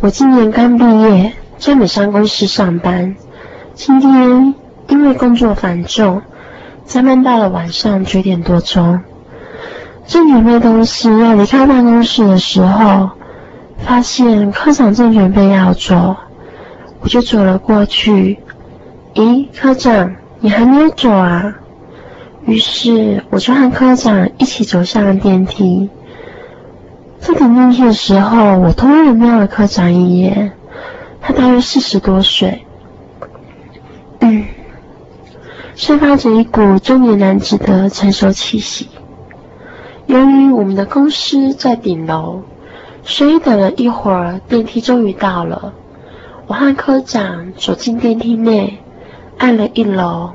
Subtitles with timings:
[0.00, 3.16] 我今年刚毕业，在美商公司上班。
[3.74, 4.54] 今天
[4.86, 6.22] 因为工作繁重，
[6.84, 9.00] 加班到了晚上九点多钟。
[10.06, 13.10] 正准备东西要离开办公室的时候，
[13.78, 16.14] 发现科长正准备要走，
[17.00, 18.38] 我就走了过去。
[19.14, 21.56] 咦，科长，你还没有走啊？
[22.46, 25.90] 于是我就和科长一起走向了电梯。
[27.20, 30.52] 在等电梯的时候，我突然瞄了科长一眼，
[31.20, 32.64] 他大约四十多岁，
[34.20, 34.46] 嗯，
[35.74, 38.88] 散发着一股中年男子的成熟气息。
[40.06, 42.42] 由于我们的公司在顶楼，
[43.02, 45.74] 所以等了一会儿，电梯终于到了。
[46.46, 48.78] 我和科长走进电梯内，
[49.36, 50.30] 按了一楼，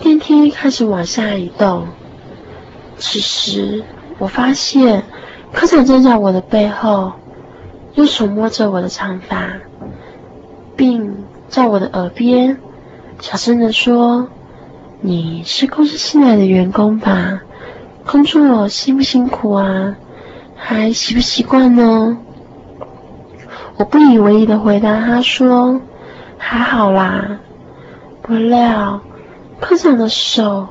[0.00, 1.86] 电梯开始往下移动。
[2.96, 3.84] 此时，
[4.18, 5.04] 我发现。
[5.52, 7.12] 科长站在我的背后，
[7.94, 9.52] 用手摸着我的长发，
[10.76, 12.58] 并在我的耳边
[13.20, 14.28] 小声的说
[15.00, 17.42] ：“你是公司新来的员工吧？
[18.06, 19.96] 工作辛不辛苦啊？
[20.56, 22.18] 还习不习惯呢？”
[23.76, 25.80] 我不以为意的回答他说
[26.38, 27.38] ：“还好啦。”
[28.22, 29.00] 不料
[29.60, 30.68] 科长的手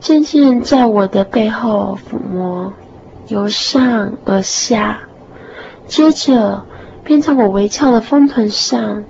[0.00, 2.72] 渐渐在我的背后抚摸。
[3.28, 5.00] 由上而下，
[5.86, 6.66] 接着
[7.04, 9.04] 便在我微翘的丰臀上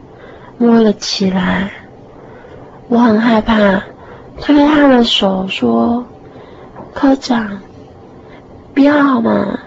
[0.58, 1.72] 摸了起来。
[2.88, 3.82] 我很害怕，
[4.40, 6.06] 推开他的手说
[6.94, 7.60] ：“科长，
[8.72, 9.58] 不要好吗？”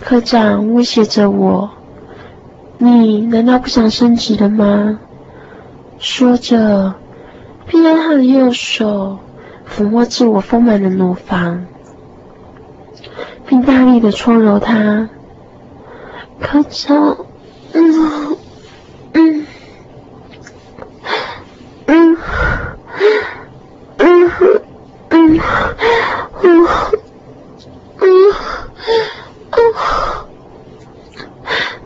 [0.00, 1.70] 科长威胁着我
[2.78, 4.98] ：“你难道不想升职了吗？”
[5.98, 6.94] 说着，
[7.66, 9.18] 便用他的右手
[9.68, 11.66] 抚摸着我丰满的乳房。
[13.48, 15.08] 并大力的搓揉它，
[16.38, 17.16] 科长，
[17.72, 18.36] 嗯
[19.14, 19.46] 嗯
[21.86, 22.16] 嗯
[23.96, 24.30] 嗯嗯
[25.08, 25.40] 嗯
[26.40, 26.68] 嗯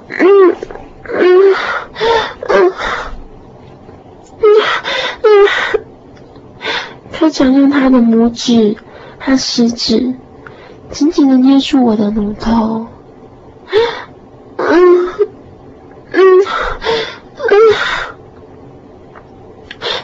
[0.09, 0.57] 嗯
[1.05, 1.55] 嗯
[2.49, 2.73] 嗯
[5.23, 5.49] 嗯
[7.13, 8.77] 科长用他的拇指
[9.21, 10.17] 和食指。
[10.93, 12.87] 紧紧的捏住我的乳头，
[13.67, 13.77] 嗯
[14.59, 15.15] 嗯
[16.13, 16.45] 嗯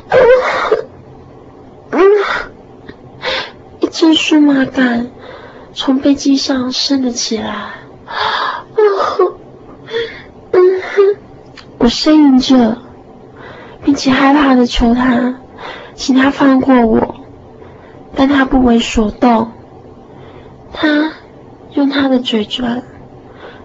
[0.09, 0.17] 嗯
[1.91, 2.01] 嗯，
[3.81, 5.11] 一阵酥麻感
[5.75, 7.75] 从背脊上升了起来，
[8.75, 8.83] 嗯
[10.53, 11.17] 嗯，
[11.77, 12.79] 我呻吟着，
[13.85, 15.35] 并且害怕的求他，
[15.95, 17.17] 请他放过我，
[18.17, 19.53] 但他不为所动。
[20.81, 21.13] 他
[21.73, 22.85] 用他的嘴唇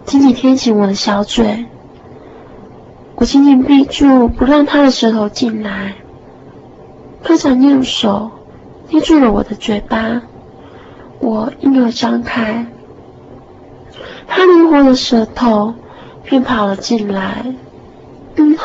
[0.03, 1.67] 紧紧贴紧我的小嘴，
[3.15, 5.93] 我紧紧闭住，不让他的舌头进来。
[7.21, 8.31] 科长用手
[8.89, 10.23] 捏住了我的嘴巴，
[11.19, 12.65] 我硬要张开，
[14.27, 15.75] 他灵活的舌头
[16.23, 17.45] 便跑了进来。
[18.37, 18.57] 嗯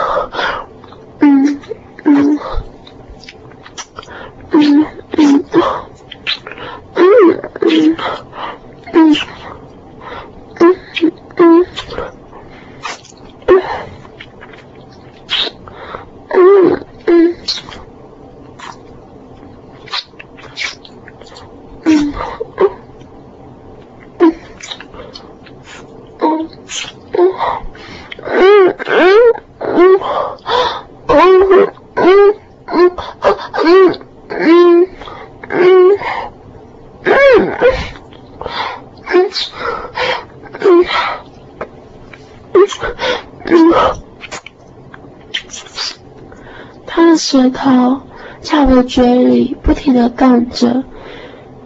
[47.30, 48.00] 舌头
[48.40, 50.82] 在我嘴里不停的动着，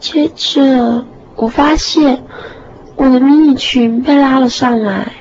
[0.00, 1.04] 接着
[1.36, 2.24] 我发现
[2.96, 5.12] 我的迷你裙被拉了上来，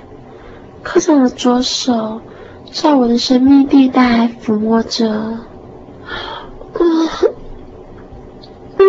[0.81, 2.21] 科长的左手
[2.71, 5.07] 在我的神秘地带抚摸着，
[6.79, 7.07] 嗯
[8.79, 8.83] 嗯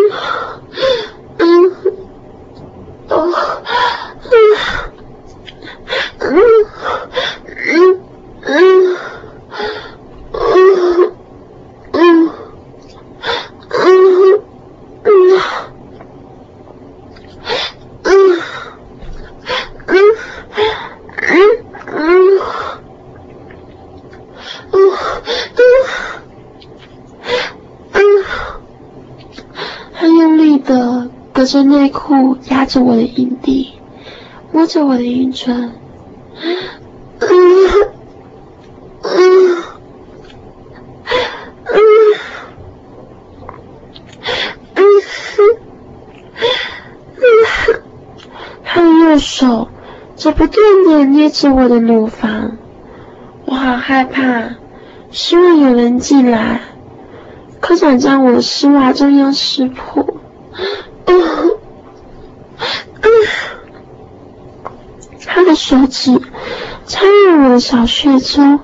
[31.43, 33.73] 隔着内裤压着我的阴蒂，
[34.53, 35.73] 摸着我的阴唇。
[48.63, 49.67] 他的右手
[50.15, 50.55] 则不断
[50.87, 52.57] 的捏着我的乳房，
[53.43, 54.55] 我好害怕，
[55.11, 56.61] 希望有人进来。
[57.59, 60.05] 科长将我的丝袜中央撕破，
[65.25, 66.19] 他的手指
[66.85, 68.59] 插入我的小穴中，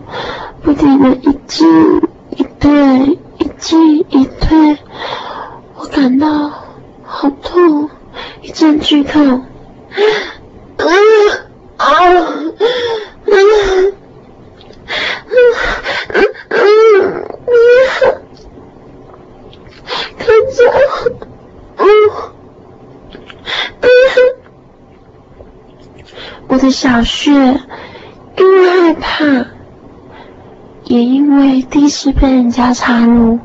[0.61, 1.67] 不停的一进
[2.35, 4.77] 一退，一进一退，
[5.75, 6.51] 我感到
[7.03, 7.89] 好痛，
[8.41, 9.45] 一阵剧痛。
[10.77, 10.85] 啊，
[11.77, 11.87] 啊
[26.81, 27.33] 小穴
[28.37, 29.45] 因为害怕，
[30.85, 33.37] 也因为第一次被人家插入，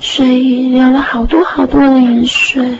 [0.00, 2.78] 所以流了好多好多的眼水。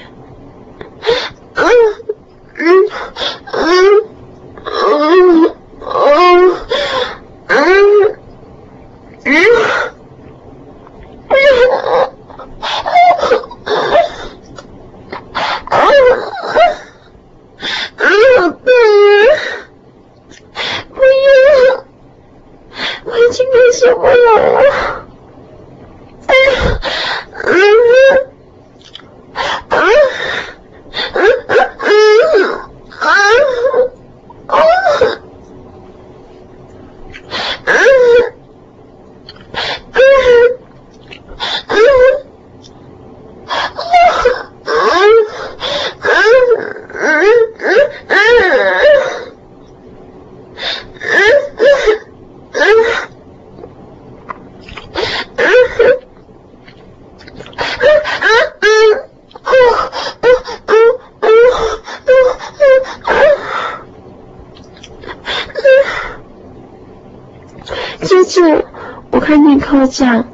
[68.32, 68.64] 接着，
[69.11, 70.25] 我看见科长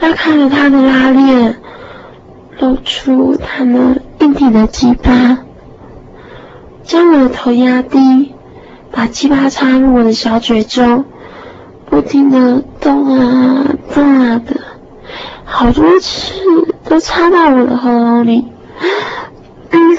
[0.00, 1.60] 拉开了他的拉链，
[2.58, 5.38] 露出他那硬挺的鸡巴，
[6.82, 8.34] 将我的头压低，
[8.90, 11.04] 把鸡巴插入我的小嘴中，
[11.86, 14.60] 不停的动啊动啊的，
[15.44, 16.34] 好多次
[16.88, 18.48] 都插到我的喉咙里。
[19.70, 19.96] 嗯，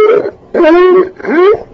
[0.53, 1.65] 嗯嗯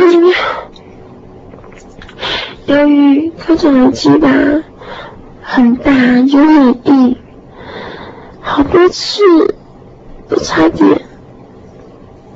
[0.00, 0.32] 嗯，
[2.66, 4.28] 由于科长的鸡巴
[5.42, 7.16] 很大又很硬，
[8.40, 9.56] 好多次
[10.28, 11.02] 都差点。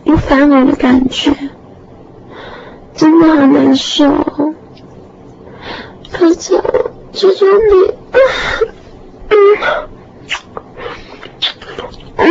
[0.02, 1.33] 有反我的感觉，
[2.95, 4.09] 真的好难受。
[6.11, 6.61] 科长，
[7.12, 8.19] 求求你，啊
[9.28, 9.37] 嗯
[12.16, 12.26] 嗯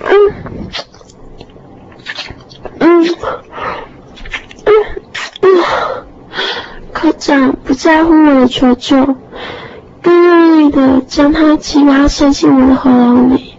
[0.00, 0.32] 嗯
[2.78, 3.04] 嗯
[5.42, 5.46] 嗯，
[7.30, 9.14] 科长不在乎我的求救，
[10.02, 13.54] 更用力的将他鸡巴塞进我的喉咙里。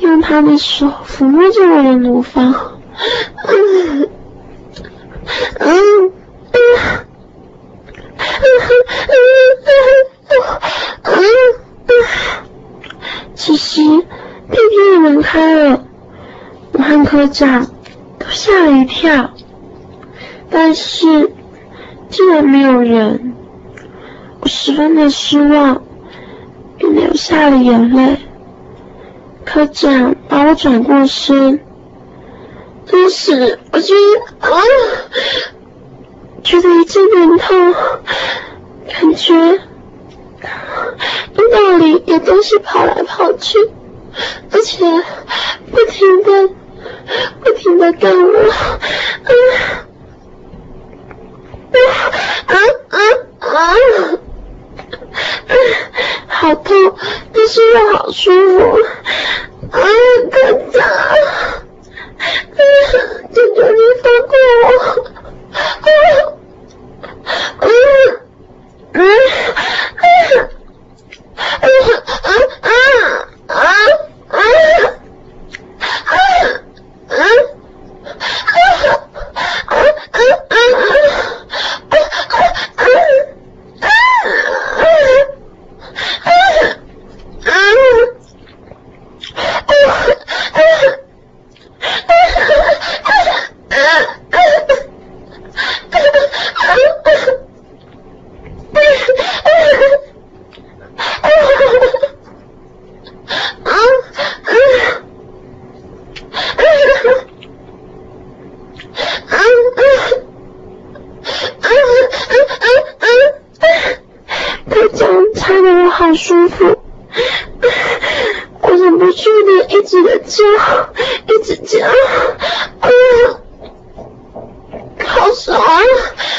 [0.00, 2.54] 用他的手抚摸着我的乳房，
[3.46, 4.08] 嗯嗯
[5.58, 6.12] 嗯嗯
[11.04, 11.12] 嗯
[13.34, 13.98] 其实屁
[14.48, 15.84] 屁的门开了，
[16.72, 17.66] 我和科长
[18.30, 19.30] 吓了一跳，
[20.50, 21.30] 但是
[22.08, 23.34] 竟然没有人，
[24.40, 25.82] 我十分的失望，
[26.78, 28.16] 又流下了眼泪。
[29.44, 31.60] 科长把我转过身，
[32.86, 34.00] 顿时我觉得
[34.48, 34.56] 啊，
[36.42, 37.74] 觉得一阵疼痛，
[38.88, 39.58] 感觉阴
[41.52, 43.58] 道里有东西跑来跑去，
[44.52, 44.84] 而且
[45.70, 46.50] 不停的、
[47.42, 48.48] 不停地感冒，啊
[52.46, 52.54] 啊
[52.88, 52.98] 啊
[53.38, 53.48] 啊，
[56.28, 56.74] 好痛，
[57.32, 58.78] 但是又好舒服。
[59.70, 59.78] 啊，
[60.30, 60.36] 哥
[60.72, 60.84] 哥，啊，
[63.32, 64.64] 求求你放过我。
[65.52, 65.58] 啊，
[67.60, 67.64] 啊。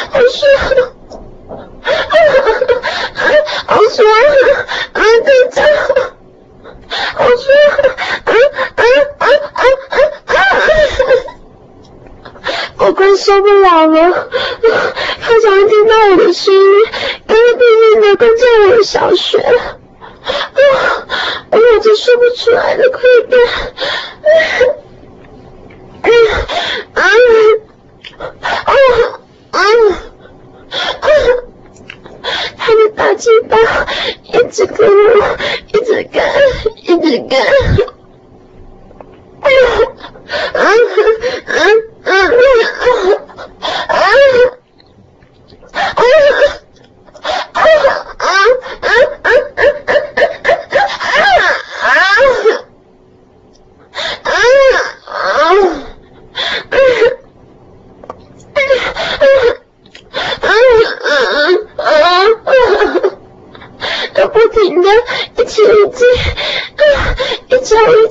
[0.09, 0.69] 好酸，好
[3.11, 3.29] 酸，
[3.67, 3.99] 好酸，
[4.41, 4.57] 啊！
[4.93, 4.99] 太
[5.51, 5.57] 脏，
[7.15, 7.47] 好酸，
[8.25, 8.31] 啊
[8.75, 8.83] 啊
[9.17, 9.63] 啊啊
[10.25, 10.39] 啊！
[12.77, 14.29] 我快受不了了。
[37.19, 37.50] good.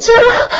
[0.00, 0.60] 吃了。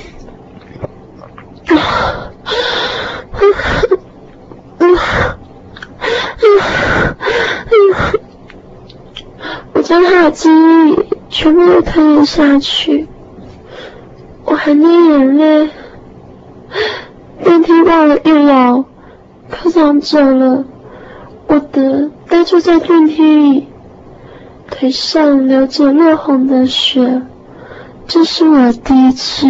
[10.31, 13.07] 记忆全部都吞了下去
[14.45, 15.69] 我含着眼泪。
[17.43, 18.85] 电梯到了一楼，
[19.49, 20.65] 科长走了，
[21.47, 23.67] 我的呆坐在电梯里，
[24.69, 27.21] 腿上流着落红的血。
[28.07, 29.47] 这是我第一次。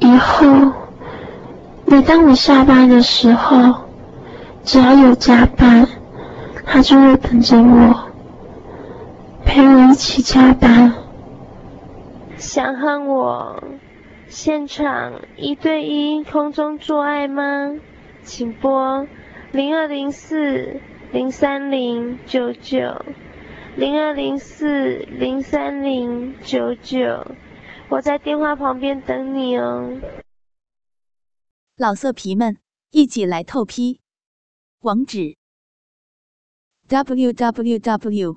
[0.00, 0.46] 以后，
[1.86, 3.74] 每当我下班的时候，
[4.64, 5.88] 只要有加班，
[6.64, 8.07] 他就会等着我，
[9.48, 10.92] 陪我一起加班。
[12.36, 13.64] 想和我
[14.28, 17.80] 现场一对一空中做爱吗？
[18.22, 19.08] 请拨
[19.50, 20.78] 零二零四
[21.12, 23.02] 零三零九九
[23.74, 27.26] 零二零四零三零九九，
[27.88, 29.98] 我在电话旁边等你哦。
[31.78, 32.58] 老色皮们，
[32.90, 34.00] 一起来透批，
[34.80, 35.36] 网址
[36.86, 38.36] ：w w w.